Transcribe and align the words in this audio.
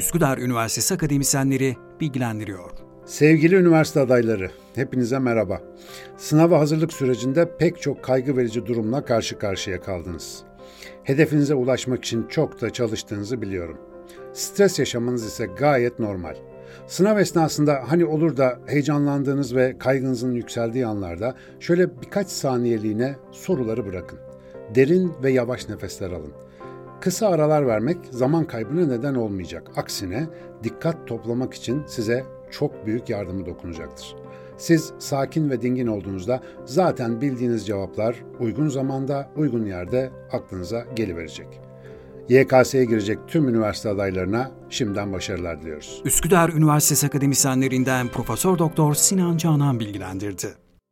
Üsküdar 0.00 0.38
Üniversitesi 0.38 0.94
akademisyenleri 0.94 1.76
bilgilendiriyor. 2.00 2.70
Sevgili 3.04 3.54
üniversite 3.54 4.00
adayları, 4.00 4.50
hepinize 4.74 5.18
merhaba. 5.18 5.60
Sınava 6.16 6.60
hazırlık 6.60 6.92
sürecinde 6.92 7.56
pek 7.56 7.82
çok 7.82 8.02
kaygı 8.02 8.36
verici 8.36 8.66
durumla 8.66 9.04
karşı 9.04 9.38
karşıya 9.38 9.80
kaldınız. 9.80 10.42
Hedefinize 11.04 11.54
ulaşmak 11.54 12.04
için 12.04 12.26
çok 12.28 12.60
da 12.60 12.70
çalıştığınızı 12.70 13.42
biliyorum. 13.42 13.78
Stres 14.32 14.78
yaşamanız 14.78 15.24
ise 15.24 15.46
gayet 15.46 15.98
normal. 15.98 16.34
Sınav 16.86 17.18
esnasında 17.18 17.82
hani 17.86 18.04
olur 18.04 18.36
da 18.36 18.58
heyecanlandığınız 18.66 19.56
ve 19.56 19.78
kaygınızın 19.78 20.34
yükseldiği 20.34 20.86
anlarda 20.86 21.34
şöyle 21.60 22.00
birkaç 22.02 22.28
saniyeliğine 22.28 23.16
soruları 23.32 23.86
bırakın. 23.86 24.18
Derin 24.74 25.12
ve 25.22 25.32
yavaş 25.32 25.68
nefesler 25.68 26.10
alın. 26.10 26.32
Kısa 27.00 27.28
aralar 27.28 27.66
vermek 27.66 27.98
zaman 28.10 28.44
kaybına 28.44 28.86
neden 28.86 29.14
olmayacak. 29.14 29.70
Aksine 29.76 30.26
dikkat 30.62 31.06
toplamak 31.06 31.54
için 31.54 31.82
size 31.86 32.24
çok 32.50 32.86
büyük 32.86 33.08
yardımı 33.08 33.46
dokunacaktır. 33.46 34.16
Siz 34.58 34.92
sakin 34.98 35.50
ve 35.50 35.62
dingin 35.62 35.86
olduğunuzda 35.86 36.40
zaten 36.64 37.20
bildiğiniz 37.20 37.66
cevaplar 37.66 38.16
uygun 38.40 38.68
zamanda, 38.68 39.30
uygun 39.36 39.64
yerde 39.66 40.10
aklınıza 40.32 40.84
geliverecek. 40.96 41.60
YKS'ye 42.28 42.84
girecek 42.84 43.18
tüm 43.28 43.48
üniversite 43.48 43.88
adaylarına 43.88 44.50
şimdiden 44.70 45.12
başarılar 45.12 45.62
diliyoruz. 45.62 46.02
Üsküdar 46.04 46.48
Üniversitesi 46.48 47.06
akademisyenlerinden 47.06 48.08
Profesör 48.08 48.58
Doktor 48.58 48.94
Sinan 48.94 49.36
Canan 49.36 49.80
bilgilendirdi. 49.80 50.46